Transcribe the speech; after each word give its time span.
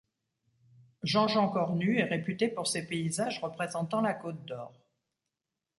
Jean-Jean 1.03 1.47
Cornu 1.49 1.99
est 1.99 2.03
réputé 2.05 2.47
pour 2.47 2.65
ses 2.65 2.87
paysages 2.87 3.39
représentant 3.39 4.01
la 4.01 4.15
Côte-d'Or. 4.15 4.73